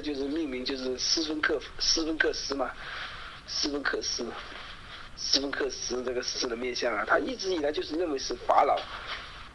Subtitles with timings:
[0.00, 2.70] 就是命名就是斯芬克斯芬克斯嘛，
[3.46, 4.24] 斯芬克斯，
[5.16, 8.80] 斯芬克斯这个狮子的面相啊，他一直以来就是认为是法老，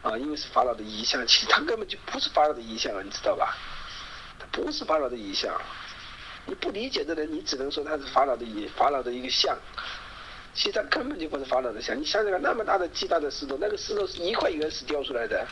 [0.02, 3.56] 啊，因为是法老的遗像，其实他根本就不是法老的遗像啊，你知道吧？
[4.38, 5.58] 他不是法老的遗像，
[6.46, 9.56] 你不理解的人，你只能说他是法老的遗法老的一个像，
[10.54, 11.98] 其实他根本就不是法老的像。
[11.98, 15.46] 你想想看，那么大的巨大的石头，那个石头是一块原石雕出来的，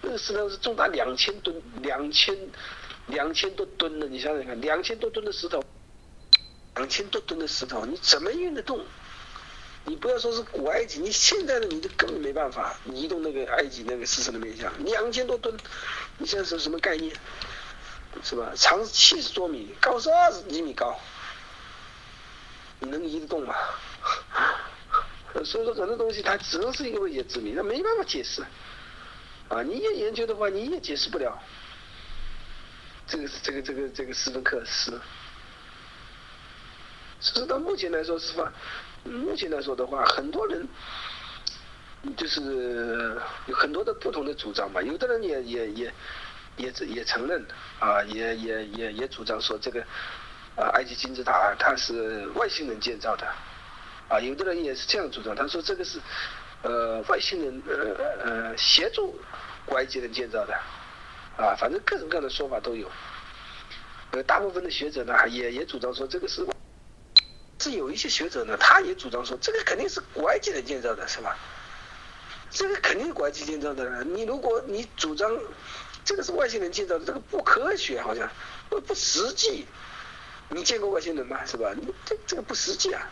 [0.00, 2.36] 那个石头是重达两千吨，两千。
[3.06, 5.62] 两千多吨的，你想想看，两千多吨的石头，
[6.76, 8.84] 两千多吨的石头，你怎么运得动？
[9.84, 15.56] 你不要说是古埃及，你现在的你都根本没办法移动那个埃及那个狮身的面像，两千多吨，
[16.18, 17.12] 你现在是什么概念？
[18.22, 18.52] 是吧？
[18.54, 20.96] 长七十多米，高是二十几米高，
[22.78, 23.54] 你能移得动吗？
[25.44, 28.44] 所以说很多东西它只能是一个未解之谜，那没办法解释。
[29.48, 31.42] 啊，你也研究的话，你也解释不了。
[33.12, 34.98] 这个这个这个这个斯芬克斯，
[37.20, 38.50] 其实到目前来说是吧？
[39.04, 40.66] 目前来说的话，很多人
[42.16, 44.80] 就是有很多的不同的主张吧。
[44.80, 45.94] 有的人也也也
[46.56, 47.44] 也也承认
[47.80, 49.82] 啊，也也也也主张说这个
[50.56, 53.26] 啊埃及金字塔它是外星人建造的
[54.08, 54.18] 啊。
[54.18, 56.00] 有的人也是这样主张，他说这个是
[56.62, 59.20] 呃外星人呃呃协助
[59.66, 60.58] 古埃及人建造的。
[61.36, 62.90] 啊，反正各种各样的说法都有。
[64.12, 66.46] 呃，大部分的学者呢，也也主张说这个是，
[67.58, 71.36] 是有一些学者呢，他也主张说这个肯定是古埃及人建造的，是吧？
[72.50, 74.04] 这个肯定是古埃及建造的。
[74.04, 75.34] 你如果你主张
[76.04, 78.28] 这个是外星人建造的，这个不科学，好像
[78.68, 79.66] 不不实际。
[80.50, 81.42] 你见过外星人吗？
[81.46, 81.72] 是吧？
[82.04, 83.08] 这这个不实际啊。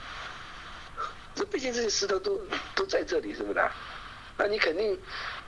[1.35, 2.39] 这毕竟这些石头都
[2.75, 3.71] 都在这里，是不是？
[4.41, 4.99] 那你肯定，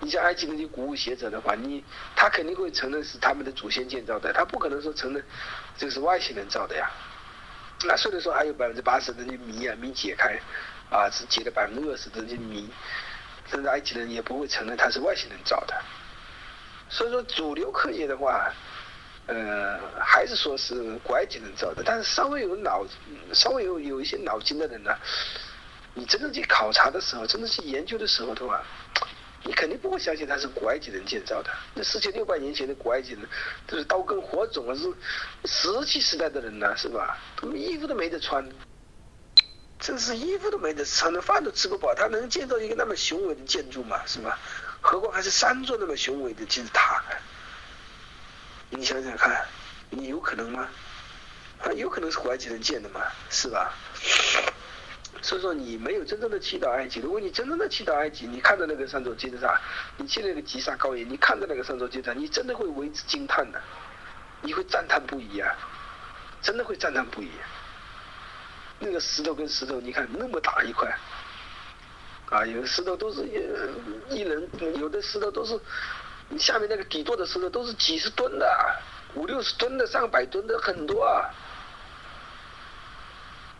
[0.00, 1.82] 你像埃及那些古物学者的话，你
[2.14, 5.24] 他肯定会承认是他们的祖先建造的，他不可能说承认
[5.78, 6.90] 这是外星人造的呀。
[7.86, 10.38] 那虽然说还有百分之八十的谜啊没解开，
[10.90, 12.68] 啊只解了百分之二十的这谜，
[13.50, 15.74] 甚至埃及人也不会承认他是外星人造的。
[16.90, 18.52] 所以说主流科学的话，
[19.26, 22.86] 呃还是说是古埃及人造的，但是稍微有脑
[23.32, 24.94] 稍微有有一些脑筋的人呢。
[25.94, 28.62] 你真正去考察的时候，真正去研究的时候的话，
[29.44, 31.50] 你肯定不会相信它是古埃及人建造的。
[31.74, 33.20] 那四千六百年前的古埃及人，
[33.66, 34.90] 都是刀耕火种啊，是
[35.44, 37.18] 石器时代的人呐，是吧？
[37.36, 38.48] 他们衣服都没得穿，
[39.78, 44.00] 真是衣服都没得穿，饭都吃不饱，他能建造一个那么雄伟的建筑吗？
[44.06, 44.38] 是吧？
[44.80, 47.02] 何况还是三座那么雄伟的金字塔，
[48.70, 49.46] 你想想看，
[49.90, 50.68] 你有可能吗？
[51.62, 53.00] 啊，有可能是古埃及人建的吗？
[53.28, 53.74] 是吧？
[55.20, 57.00] 所以说你没有真正的去到埃及。
[57.00, 59.60] 如果你真正的去到埃及，你看到那个三座金字塔，
[59.96, 63.60] 你去那个吉萨高原，你看到那个三座金字塔，你真的会为之惊叹的，
[64.40, 65.54] 你会赞叹不已啊！
[66.40, 67.30] 真的会赞叹不已。
[68.80, 70.92] 那个石头跟石头，你看那么大一块，
[72.30, 73.22] 啊，有的石头都是
[74.08, 74.48] 一人，
[74.80, 75.56] 有的石头都是
[76.30, 78.76] 你下面那个底座的石头都是几十吨的，
[79.14, 81.30] 五六十吨的，上百吨的很多啊。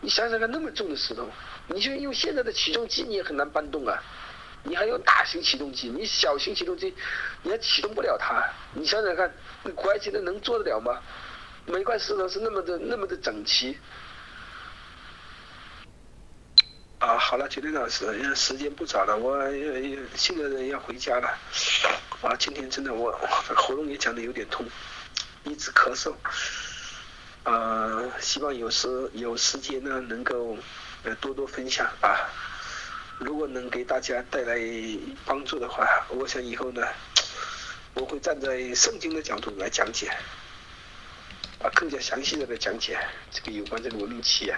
[0.03, 1.29] 你想想看，那么重的石头，
[1.67, 4.03] 你就用现在的起重机，你也很难搬动啊。
[4.63, 6.93] 你还有大型起重机，你小型起重机，
[7.41, 8.43] 你还启动不了它。
[8.73, 9.33] 你想想看，
[9.73, 11.01] 古埃及人能做得了吗？
[11.65, 13.77] 每块石头是那么的那么的整齐。
[16.99, 19.39] 啊，好了，九天老师，因为时间不早了，我
[20.15, 21.29] 现在要回家了。
[22.21, 23.09] 啊，今天真的我
[23.55, 24.65] 喉咙也讲的有点痛，
[25.45, 26.13] 一直咳嗽。
[27.43, 30.57] 呃，希望有时有时间呢，能够
[31.03, 32.29] 呃多多分享啊。
[33.19, 34.57] 如果能给大家带来
[35.25, 36.81] 帮助的话，我想以后呢，
[37.95, 40.07] 我会站在圣经的角度来讲解，
[41.59, 42.97] 啊，更加详细的来讲解
[43.29, 44.57] 这个有关这个文明起源。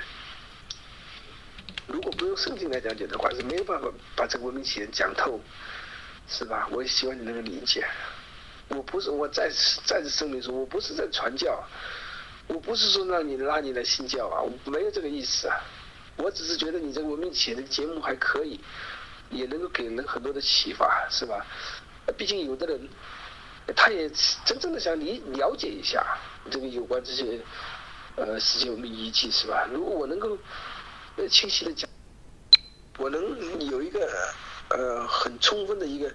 [1.88, 5.42] 如果不用圣经来讲解的话，是没有办法把这个文明起源讲透，
[6.28, 6.68] 是吧？
[6.72, 7.84] 我也希望你能够理解。
[8.68, 11.64] 我不是我再次再次声明说，我不是在传教。
[12.48, 15.60] 我不是说让你拉你来信教啊，我没有这个意思啊，
[16.18, 18.60] 我只是觉得你这个文明企业的节目还可以，
[19.32, 21.46] 也能够给人很多的启发，是吧？
[22.16, 22.88] 毕竟有的人，
[23.76, 24.08] 他也
[24.46, 26.06] 真正的想理了解一下
[26.52, 27.40] 这个有关这些
[28.16, 29.68] 呃世界文明遗迹，是吧？
[29.74, 30.38] 如果我能够
[31.16, 31.90] 呃清晰的讲，
[33.00, 34.08] 我能有一个
[34.70, 36.14] 呃很充分的一个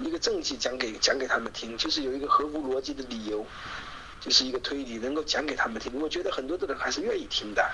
[0.00, 3.46] 一个证据讲给讲给他们听，就是有一个合乎逻辑的理由。
[4.20, 7.70] 就是一个推理，能够讲给他们听，我觉得很多的人还是愿意听的，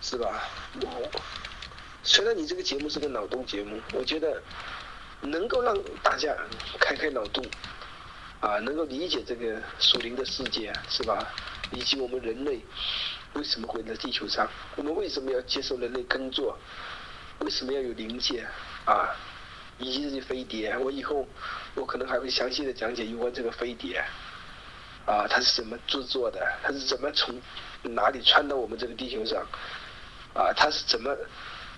[0.00, 0.42] 是吧？
[2.02, 4.42] 虽然你这个节目是个脑洞节目，我觉得
[5.20, 6.36] 能够让大家
[6.78, 7.44] 开开脑洞，
[8.40, 11.26] 啊，能够理解这个属灵的世界，是吧？
[11.72, 12.60] 以及我们人类
[13.34, 16.56] 为什么会在地球上，我们为什么要接受人类耕作，
[17.40, 18.46] 为什么要有零件
[18.84, 19.10] 啊，
[19.78, 21.26] 以及这些飞碟，我以后
[21.74, 24.04] 我可能还会详细的讲解有关这个飞碟，
[25.06, 27.40] 啊，它是怎么制作的，它是怎么从
[27.82, 29.40] 哪里穿到我们这个地球上，
[30.34, 31.16] 啊，它是怎么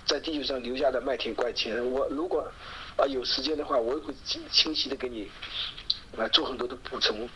[0.07, 2.51] 在地球上留下的麦田怪圈，我如果
[2.97, 5.31] 啊有时间的话，我会清清晰的给你
[6.17, 7.29] 啊做很多的补充。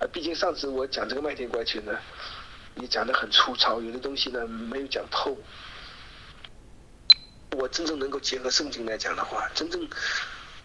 [0.00, 1.96] 啊，毕竟上次我讲这个麦田怪圈呢，
[2.74, 5.38] 你讲的很粗糙，有的东西呢没有讲透。
[7.52, 9.88] 我真正能够结合圣经来讲的话，真正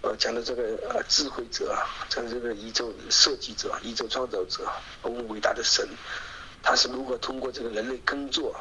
[0.01, 1.75] 呃讲的这个呃智慧者，
[2.09, 4.67] 讲的这个宇宙设计者、宇宙创造者，
[5.01, 5.87] 我们伟大的神，
[6.63, 8.55] 他是如何通过这个人类耕作，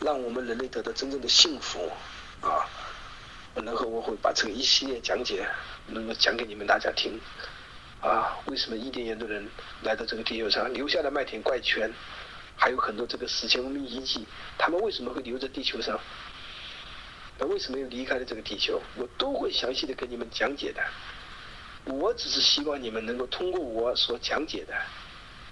[0.00, 1.90] 让我们人类得到真正的幸福
[2.40, 2.68] 啊？
[3.54, 5.48] 然后我会把这个一系列讲解
[5.86, 7.18] 能够讲给你们大家听。
[8.00, 9.48] 啊，为什么伊甸园的人
[9.82, 11.90] 来到这个地球上，留下了麦田怪圈，
[12.54, 14.26] 还有很多这个史前文明遗迹，
[14.58, 15.98] 他们为什么会留在地球上？
[17.38, 18.80] 那为什么又离开了这个地球？
[18.96, 20.82] 我都会详细的跟你们讲解的。
[21.84, 24.74] 我只是希望你们能够通过我所讲解的，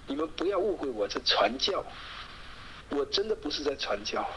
[0.07, 1.85] 你们不要误会我在传教，
[2.89, 4.27] 我真的不是在传教。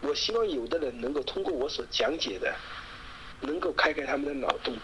[0.00, 2.54] 我希望有的人能够通过我所讲解的，
[3.40, 4.76] 能够开开他们的脑洞。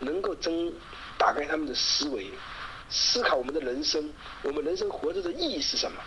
[0.00, 0.74] 能够增
[1.16, 2.26] 打开他们的思维，
[2.90, 4.12] 思考我们的人生，
[4.42, 6.02] 我们人生活着的意义是什么？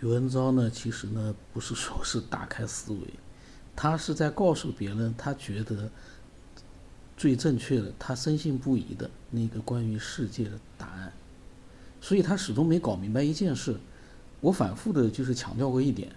[0.00, 3.00] 宇文昭呢，其实呢不是说是打开思维，
[3.74, 5.90] 他是在告诉别人他觉得
[7.16, 11.12] 最正确的，他深信不疑的那个关于世界的答案。
[12.00, 13.76] 所以他始终没搞明白一件事。
[14.40, 16.14] 我反复的就是强调过一点，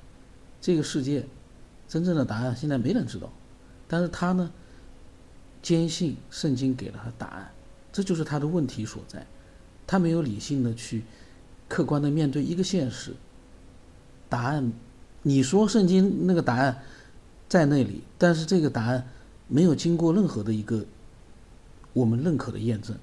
[0.62, 1.26] 这个世界
[1.88, 3.32] 真正的答案现在没人知道，
[3.88, 4.52] 但是他呢？
[5.64, 7.52] 坚信圣经给了他答案，
[7.94, 9.28] 这就是他的问题所在。
[9.86, 11.04] 他没有理性的去
[11.68, 13.14] 客观的面对一个现实。
[14.32, 14.72] 答案，
[15.24, 16.82] 你说圣经那个答案
[17.50, 19.06] 在那里，但是这个答案
[19.50, 20.86] 没有经过任何的一个
[21.92, 22.96] 我们认可的验证，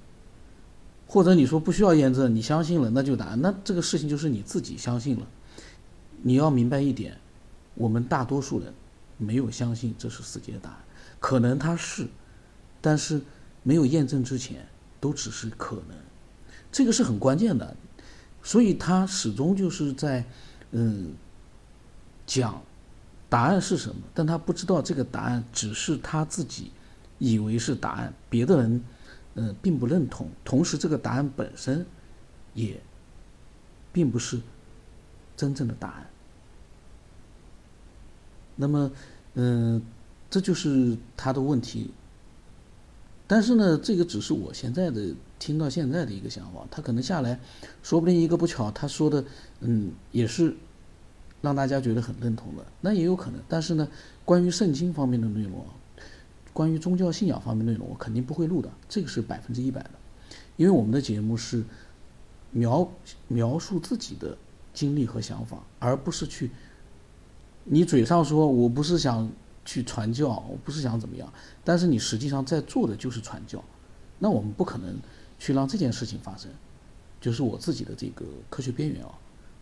[1.06, 5.26] 或者你说不需要验证，你相信了那就答案，那这个事情就是你自己相信了。
[6.22, 7.18] 你要明白一点，
[7.74, 8.72] 我们大多数人
[9.18, 10.78] 没有相信这是世界的答案，
[11.20, 12.06] 可能它是。
[12.80, 13.20] 但是
[13.64, 14.66] 没有验证之前，
[15.00, 15.96] 都只是可能，
[16.70, 17.76] 这个是很关键的，
[18.40, 20.24] 所以他始终就是在，
[20.72, 21.14] 嗯，
[22.26, 22.62] 讲
[23.28, 26.70] 答案是什么，但他不知道这个答案只是他自己
[27.18, 28.84] 以为是答案，别的人
[29.34, 31.84] 嗯并不认同，同时这个答案本身
[32.54, 32.80] 也
[33.92, 34.40] 并不是
[35.36, 36.06] 真正的答案。
[38.56, 38.90] 那么
[39.34, 39.80] 嗯，
[40.28, 41.90] 这就是他的问题。
[43.30, 47.38] 但是呢，这个只是我现在的听到现在的一个想法，他可能下来，
[47.82, 49.22] 说不定一个不巧，他说的，
[49.60, 50.56] 嗯，也是
[51.42, 53.38] 让大家觉得很认同的，那也有可能。
[53.46, 53.86] 但是呢，
[54.24, 55.62] 关于圣经方面的内容，
[56.54, 59.90] 关于宗教信仰方面内容，我肯定不会录的，这个是百分之一百的，
[60.56, 61.62] 因为我们的节目是
[62.50, 62.90] 描
[63.26, 64.38] 描述自己的
[64.72, 66.50] 经历和想法，而不是去
[67.64, 69.30] 你嘴上说我不是想。
[69.68, 71.30] 去传教，我不是想怎么样，
[71.62, 73.62] 但是你实际上在做的就是传教，
[74.18, 74.98] 那我们不可能
[75.38, 76.50] 去让这件事情发生，
[77.20, 79.12] 就是我自己的这个科学边缘啊，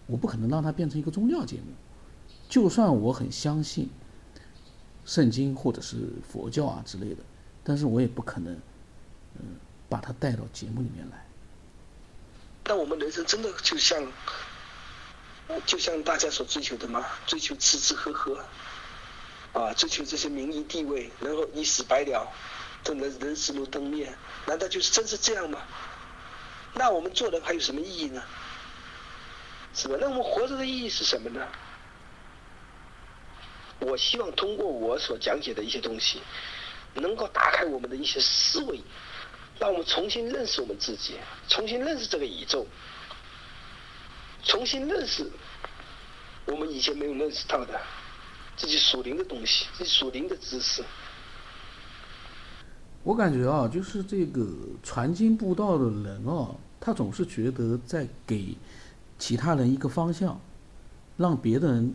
[0.06, 1.72] 我不可能让它变成一个宗教节目，
[2.48, 3.90] 就算我很相信
[5.04, 7.25] 圣经或者是佛教啊之类的，
[7.64, 8.54] 但是我也不可能，
[9.40, 9.56] 嗯，
[9.88, 11.26] 把它带到节目里面来。
[12.66, 14.00] 那我们人生真的就像，
[15.66, 17.04] 就像大家所追求的吗？
[17.26, 18.38] 追求吃吃喝喝。
[19.56, 22.30] 啊，追求这些名利地位，然后一死百了，
[22.84, 25.62] 这人人死如灯灭，难道就是真是这样吗？
[26.75, 28.22] 那我们做人还有什么意义呢？
[29.75, 29.96] 是吧？
[29.98, 31.48] 那我们活着的意义是什么呢？
[33.78, 36.20] 我希望通过我所讲解的一些东西，
[36.92, 38.78] 能够打开我们的一些思维，
[39.58, 41.14] 让我们重新认识我们自己，
[41.48, 42.66] 重新认识这个宇宙，
[44.44, 45.30] 重新认识
[46.44, 47.80] 我们以前没有认识到的。
[48.56, 50.82] 自己属灵的东西，自己属灵的知识。
[53.02, 54.48] 我感觉啊，就是这个
[54.82, 58.56] 传经布道的人啊，他总是觉得在给
[59.18, 60.40] 其他人一个方向，
[61.16, 61.94] 让别的人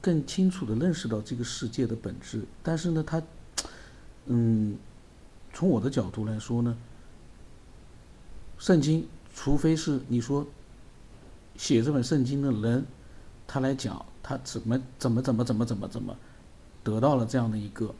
[0.00, 2.44] 更清楚的认识到这个世界的本质。
[2.62, 3.22] 但是呢，他，
[4.26, 4.76] 嗯，
[5.54, 6.76] 从我的角度来说呢，
[8.58, 10.46] 圣经，除非是你说
[11.56, 12.84] 写这本圣经的人，
[13.46, 14.04] 他来讲。
[14.30, 16.16] 他怎么怎么怎么怎么怎么怎么
[16.84, 17.92] 得到了这样的一个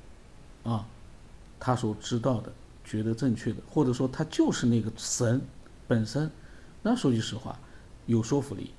[0.62, 0.86] 啊，
[1.58, 2.52] 他所知道的
[2.84, 5.42] 觉得正确的，或者说他就是那个神
[5.88, 6.30] 本身
[6.82, 7.58] 那说句实话，
[8.06, 8.70] 有说服力。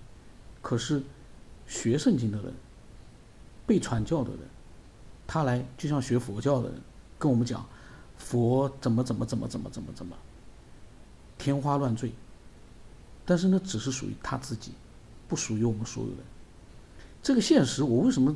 [0.62, 1.04] 可是
[1.68, 2.54] 学圣经的人，
[3.68, 4.40] 被传教的人，
[5.28, 6.82] 他来就像学佛教的人，
[7.20, 7.68] 跟我们讲
[8.18, 10.16] 佛怎么怎么怎么怎么怎么怎么，
[11.38, 12.14] 天花乱坠。
[13.26, 14.72] 但是那只是属于他自己，
[15.28, 16.20] 不属于我们所有人。
[17.24, 18.36] 这个现实，我为什么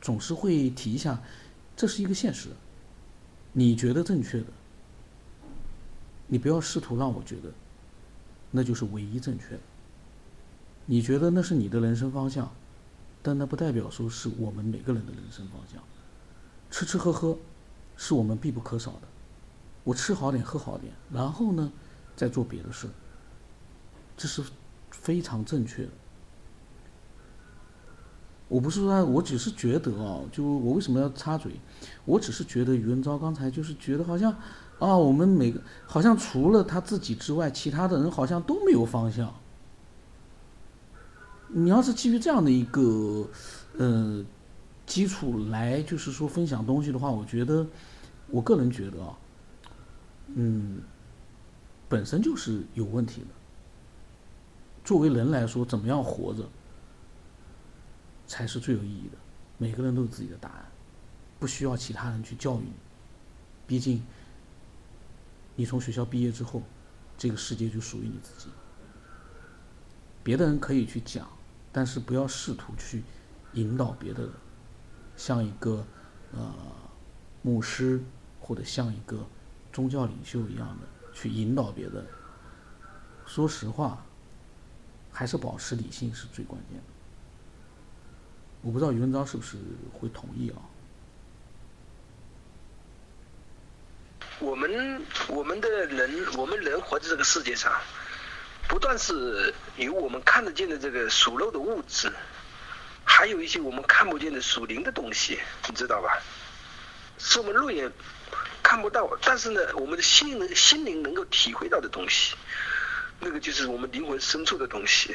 [0.00, 1.22] 总是会提一下？
[1.76, 2.48] 这是一个现实，
[3.52, 4.46] 你觉得正确的，
[6.26, 7.52] 你不要试图让我觉得
[8.50, 9.60] 那就是唯一正确的。
[10.86, 12.50] 你觉得那是你的人生方向，
[13.22, 15.82] 但那不代表说是我们每个人的人生方向。
[16.70, 17.36] 吃吃喝喝
[17.96, 19.02] 是我们必不可少的，
[19.84, 21.70] 我吃好点，喝好点，然后呢，
[22.16, 22.88] 再做别的事，
[24.16, 24.42] 这是
[24.90, 25.90] 非常正确的。
[28.48, 31.50] 我不是说，我只是觉得啊，就我为什么要插嘴？
[32.04, 34.30] 我只是觉得于文昭刚才就是觉得好像，
[34.78, 39.34] 啊，我们每个好像除了他自己之外，其他的人好像都没有方向。
[41.48, 43.28] 你要是基于这样的一个
[43.78, 44.24] 呃
[44.86, 47.66] 基础来，就是说分享东西的话，我觉得，
[48.28, 49.18] 我个人觉得啊，
[50.34, 50.80] 嗯，
[51.88, 53.26] 本身就是有问题的。
[54.84, 56.48] 作为人来说，怎么样活着？
[58.26, 59.18] 才是最有意义的。
[59.58, 60.66] 每个人都有自己的答案，
[61.38, 62.72] 不需要其他人去教育你。
[63.66, 64.02] 毕竟，
[65.54, 66.62] 你从学校毕业之后，
[67.16, 68.50] 这个世界就属于你自己。
[70.22, 71.28] 别的人可以去讲，
[71.72, 73.02] 但是不要试图去
[73.54, 74.32] 引导别的人，
[75.16, 75.86] 像一个
[76.32, 76.54] 呃
[77.42, 78.02] 牧师
[78.40, 79.24] 或者像一个
[79.72, 82.04] 宗教领袖一样的去引导别人。
[83.24, 84.04] 说实话，
[85.10, 86.95] 还是保持理性是最关键的。
[88.66, 89.56] 我不知道于文章是不是
[89.92, 90.58] 会同意啊？
[94.40, 97.72] 我们我们的人，我们人活在这个世界上，
[98.66, 102.12] 不断是有我们看得见的这个属肉的物质，
[103.04, 106.20] 还有一些我们看不见的属灵的东西，你知道吧？
[107.18, 107.92] 是我们肉眼
[108.64, 112.34] 看不到，但是呢，我们的心灵心灵能够体会到的东西，
[113.20, 115.14] 那个就是我们灵魂深处的东西。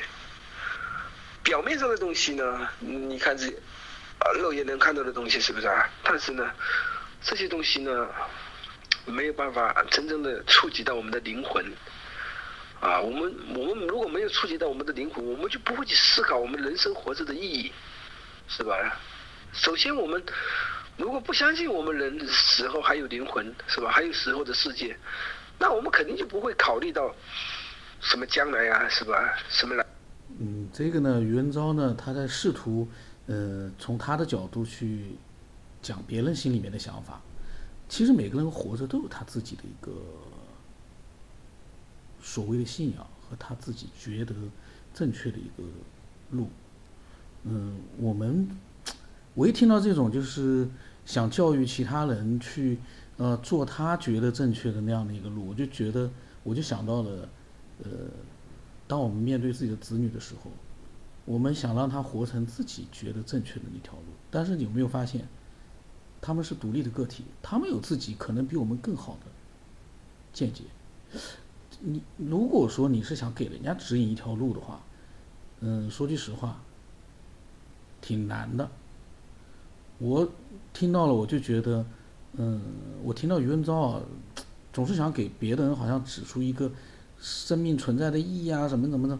[1.43, 3.47] 表面上的东西呢，你看这
[4.19, 5.89] 啊肉眼能看到的东西是不是啊？
[6.03, 6.51] 但是呢，
[7.21, 8.07] 这些东西呢，
[9.05, 11.65] 没有办法真正的触及到我们的灵魂
[12.79, 12.99] 啊。
[12.99, 17.71] 我们我们如果没有触及到我们的灵魂，我们就不会去思考我们人生活着的意义，
[18.47, 18.99] 是吧？
[19.53, 20.23] 首先，我们
[20.97, 23.89] 如果不相信我们人死后还有灵魂，是吧？
[23.91, 24.95] 还有死后的世界，
[25.57, 27.13] 那我们肯定就不会考虑到
[27.99, 29.33] 什么将来呀，是吧？
[29.49, 29.85] 什么来？
[30.43, 32.87] 嗯，这个呢，余文昭呢，他在试图，
[33.27, 35.11] 呃，从他的角度去
[35.83, 37.21] 讲别人心里面的想法。
[37.87, 39.91] 其实每个人活着都有他自己的一个
[42.23, 44.33] 所谓的信仰和他自己觉得
[44.95, 45.63] 正确的一个
[46.31, 46.47] 路。
[47.43, 48.49] 嗯，我们
[49.35, 50.67] 我一听到这种就是
[51.05, 52.79] 想教育其他人去
[53.17, 56.09] 呃做他觉得正确的那样的一个路，我就觉得
[56.41, 57.29] 我就想到了
[57.83, 57.89] 呃。
[58.91, 60.51] 当我们面对自己的子女的时候，
[61.23, 65.25] 我们想让他活成自己觉得正确的那条路，但是你有没有发现，
[66.19, 69.31] 他们是独立的个体，他们有自己可能比我们更好的
[70.33, 70.63] 见解。
[71.79, 74.81] 你如果说你是想给人家指引一条路的话，
[75.61, 76.61] 嗯，说句实话，
[78.01, 78.69] 挺难的。
[79.99, 80.27] 我
[80.73, 81.85] 听到了，我就觉得，
[82.33, 82.61] 嗯，
[83.05, 84.01] 我听到余文昭啊，
[84.73, 86.69] 总是想给别的人好像指出一个。
[87.21, 89.17] 生命存在的意义啊，什么怎么的，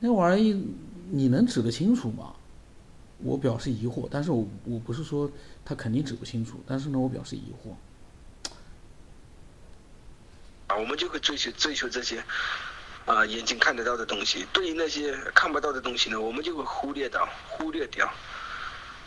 [0.00, 0.66] 那玩意
[1.10, 2.34] 你能指得清楚吗？
[3.18, 5.30] 我表示疑惑，但是我我不是说
[5.64, 7.70] 他肯定指不清楚，但是呢，我表示疑惑。
[10.66, 12.22] 啊，我们就会追求追求这些
[13.04, 18.10] 啊眼睛看得到的东西，对于那些看不到的东西呢，我们就会忽略到忽略掉。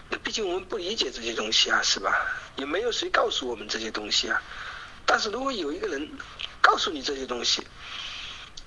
[0.09, 2.13] 那毕竟我们不理解这些东西啊，是吧？
[2.55, 4.41] 也没有谁告诉我们这些东西啊。
[5.05, 6.09] 但是如果有一个人
[6.61, 7.61] 告诉你这些东西，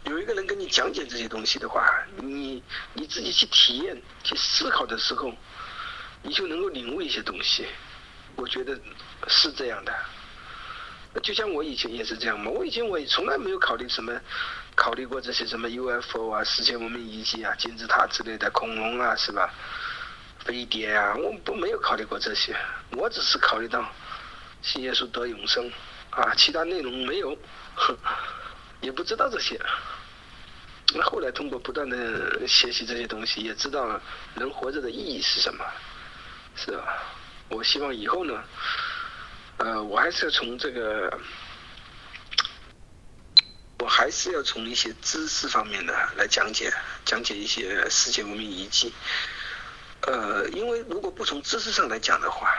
[0.05, 2.63] 有一个人跟你讲解这些东西的话，你
[2.95, 5.33] 你自己去体验、去思考的时候，
[6.23, 7.67] 你就能够领悟一些东西。
[8.37, 8.79] 我觉得
[9.29, 9.95] 是这样的。
[11.23, 14.19] 就像我以前也是这样嘛，我以前我也从来没有考虑什么，
[14.75, 19.53] 考虑过这些什么 UFO 啊、世界文明遗迹啊、金字塔之类的恐龙啊，是吧？
[20.39, 22.57] 飞碟啊，我不没有考虑过这些，
[22.93, 23.85] 我只是考虑到
[24.63, 25.71] 信耶稣得永生
[26.11, 27.37] 啊，其他内容没有。
[28.81, 29.61] 也不知道这些，
[30.95, 34.03] 那后来通过不断的学习这些东西，也知道了
[34.35, 35.65] 人活着的意义是什么，
[36.57, 37.03] 是吧？
[37.49, 38.43] 我希望以后呢，
[39.59, 41.21] 呃，我还是从这个
[43.79, 46.73] 我还是要从一些知识方面的来讲解，
[47.05, 48.93] 讲解一些世界文明遗迹。
[50.03, 52.55] 呃，因为如果不从知识上来讲的话，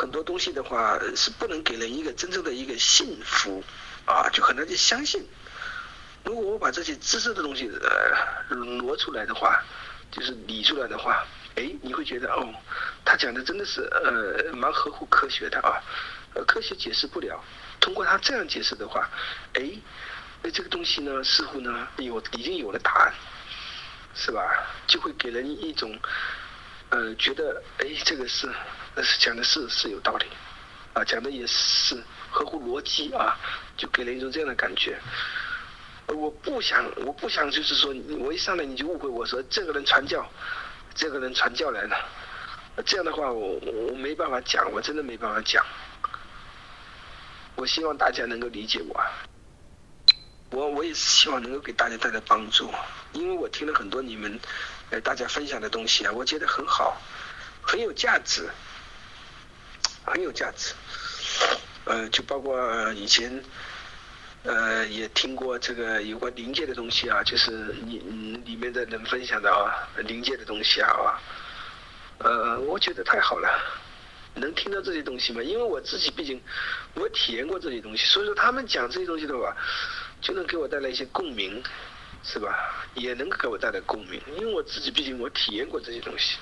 [0.00, 3.62] 很多东西的话是不能给人一个真正的一个信服
[4.06, 5.28] 啊，就很难去相信。
[6.24, 7.70] 如果我把这些知识的东西
[8.48, 9.62] 呃挪出来的话，
[10.10, 11.22] 就是理出来的话，
[11.56, 12.48] 哎，你会觉得哦，
[13.04, 15.76] 他讲的真的是呃蛮合乎科学的啊，
[16.32, 17.38] 呃科学解释不了，
[17.78, 19.06] 通过他这样解释的话，
[19.52, 19.70] 哎，
[20.42, 23.12] 那这个东西呢似乎呢有已经有了答案，
[24.14, 24.40] 是吧？
[24.86, 25.94] 就会给人一种
[26.88, 28.48] 呃觉得哎这个是
[28.94, 30.26] 但是讲的是是有道理，
[30.92, 33.38] 啊讲的也是合乎逻辑啊，
[33.76, 34.98] 就给人一种这样的感觉。
[36.08, 40.28] 我不想，我不想，就是说，我一上来你就误会我说这个人传教，
[40.92, 41.96] 这个人传教来了，
[42.84, 45.64] 这样的话我我没办法讲，我真的没办法讲。
[47.54, 49.00] 我希望大家能够理解我，
[50.50, 52.72] 我我也是希望能够给大家带来帮助，
[53.12, 54.40] 因为我听了很多你们
[54.90, 57.00] 呃大家分享的东西啊，我觉得很好，
[57.62, 58.48] 很有价值，
[60.10, 60.74] 很有价值，
[61.84, 63.42] 呃，就包括以前。
[64.42, 67.50] 呃，也听过这个有关灵界的东西啊，就是
[67.84, 67.98] 你
[68.46, 71.20] 里面的人分享的啊，灵界的东西啊，
[72.20, 73.46] 呃，我觉得太好了，
[74.36, 75.42] 能听到这些东西嘛？
[75.42, 76.40] 因为我自己毕竟
[76.94, 79.54] 我体验过这些东西，所以说他们讲这些东西的话，
[80.22, 81.62] 就能给我带来一些共鸣，
[82.24, 82.82] 是吧？
[82.94, 86.38] 也能给我带来共鸣，因为我自己毕竟我体验过这些东西，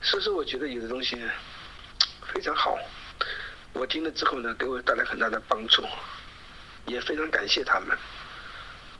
[0.00, 1.20] 所以说我觉得有的东西
[2.32, 2.78] 非常好，
[3.72, 5.84] 我听了之后呢，给我带来很大的帮助。
[6.86, 7.96] 也非常感谢他们，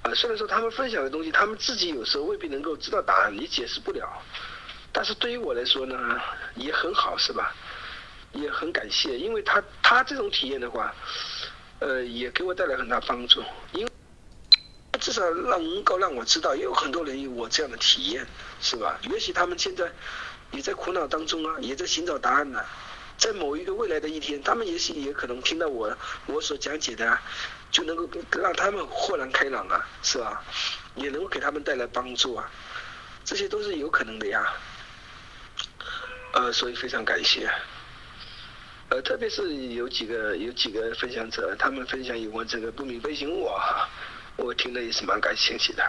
[0.02, 4.06] 啊，虽然说他们分享的东西，他们自己有时候未必能够知道答案，你解释不了，
[4.92, 6.20] 但是对于我来说呢，
[6.54, 7.52] 也很好，是吧？
[8.32, 10.94] 也很感谢，因为他他这种体验的话，
[11.80, 13.90] 呃，也给我带来很大帮助，因为
[15.00, 18.25] 至少让能够让我知道，也有很多人有我这样的体验，
[18.60, 19.00] 是吧？
[19.10, 19.90] 也许他们现在
[20.52, 22.62] 也在苦恼当中啊，也在寻找答案呢，
[23.21, 27.17] 在某一个未来的一天，他们也许也可能听到我我所讲解的。
[27.71, 30.43] 就能够让他们豁然开朗啊，是吧？
[30.97, 32.50] 也能够给他们带来帮助啊，
[33.25, 34.45] 这些都是有可能的呀。
[36.33, 37.49] 呃，所以非常感谢。
[38.89, 43.89] 呃，特别是有几个有几个分享者，他们分享有关这个不明飞行物啊，
[44.35, 45.89] 我听了也是蛮感兴趣的。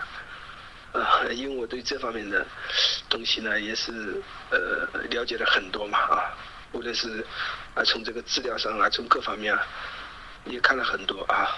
[0.91, 2.46] 呃，因为我对这方面的
[3.10, 6.38] 东西呢，也是呃了解了很多嘛啊，
[6.71, 7.25] 无论是
[7.73, 9.65] 啊从这个资料上啊，从各方面啊。
[10.43, 11.55] 也看了很多啊，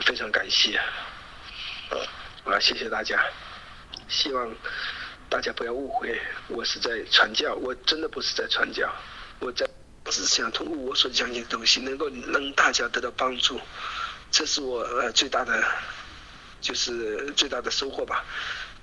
[0.00, 0.76] 非常感谢，
[2.44, 3.24] 啊，谢谢大家，
[4.08, 4.52] 希望
[5.28, 8.92] 大家不要误会，我是在传教，我真的不是在传教，
[9.38, 9.64] 我在
[10.06, 13.60] 只想通过我所讲解的东西，能够让大家得到帮助，
[14.32, 15.64] 这是我呃最大的，
[16.60, 18.24] 就是最大的收获吧，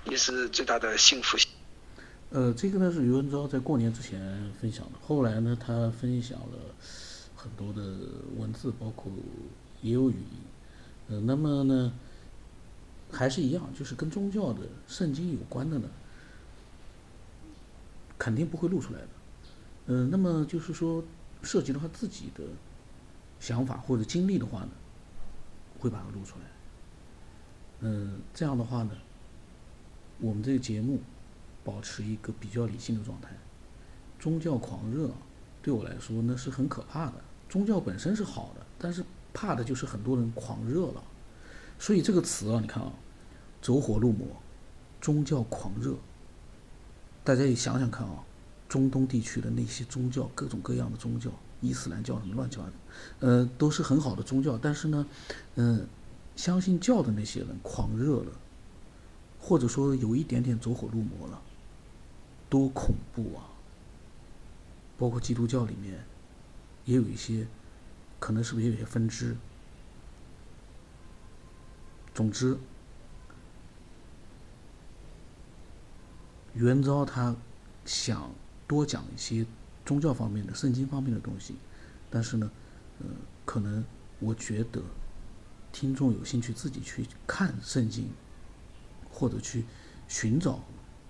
[0.04, 1.36] 也是最大的幸福。
[2.30, 6.74] 呃，这个呢是余文昭在过年之前分享的，后来呢他分享了。
[7.36, 7.82] 很多的
[8.38, 9.12] 文字，包括
[9.82, 10.38] 也有语音，
[11.10, 11.92] 呃，那么呢，
[13.12, 15.86] 还是一样，就是跟宗教的圣经有关的呢，
[18.16, 19.08] 肯定不会录出来的，
[19.88, 21.04] 嗯，那么就是说
[21.42, 22.44] 涉及到他自己的
[23.40, 24.70] 想法或者经历的话呢，
[25.78, 26.46] 会把它录出来，
[27.80, 28.92] 嗯，这样的话呢，
[30.18, 30.98] 我们这个节目
[31.64, 33.30] 保持一个比较理性的状态，
[34.20, 35.10] 宗教狂热
[35.62, 37.14] 对我来说那是很可怕的。
[37.48, 41.02] 宗教本身是好的，但是怕的就是很多人狂热了。
[41.78, 42.92] 所以这个词啊，你看啊，
[43.62, 44.26] 走火入魔，
[45.00, 45.94] 宗教狂热。
[47.22, 48.22] 大家也想想看啊，
[48.68, 52.70] 中东地区的那些宗教，各种各样的宗教，伊斯兰教什么乱七八糟，
[53.20, 54.58] 呃，都是很好的宗教。
[54.58, 55.06] 但是呢，
[55.54, 55.86] 嗯，
[56.36, 58.32] 相信教的那些人狂热了，
[59.40, 61.40] 或者说有一点点走火入魔了，
[62.54, 63.50] 多恐怖啊！
[64.96, 66.04] 包括基督教里面。
[66.84, 67.46] 也有一些，
[68.20, 69.34] 可能是不是也有些分支？
[72.14, 72.58] 总之，
[76.52, 77.34] 元昭他
[77.86, 78.30] 想
[78.68, 79.46] 多讲一些
[79.86, 81.54] 宗教方面的、圣经方面的东西，
[82.10, 82.50] 但是呢，
[83.00, 83.06] 呃，
[83.46, 83.82] 可能
[84.18, 84.82] 我觉得
[85.72, 88.10] 听众有兴趣自己去看圣经，
[89.10, 89.64] 或者去
[90.06, 90.62] 寻找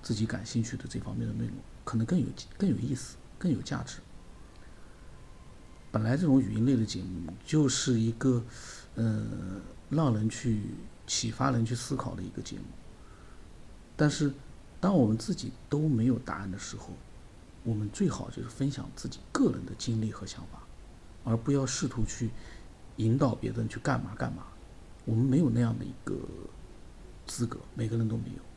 [0.05, 2.27] 自己感兴趣的这方面的内容，可能更有
[2.59, 3.99] 更有意思、更有价值。
[5.91, 8.45] 本来这种语音类的节目就是一个，
[8.97, 9.25] 呃，
[9.89, 10.61] 让人去
[11.07, 12.65] 启发人去思考的一个节目。
[13.97, 14.31] 但是，
[14.79, 16.91] 当我们自己都没有答案的时候，
[17.63, 20.63] 我们最好就是分享自己个人的经历和想法，
[21.25, 22.31] 而不要试图去
[22.97, 24.45] 引导别人去干嘛干嘛。
[25.07, 26.15] 我们没有那样的一个
[27.27, 28.54] 资格，每个人都没有。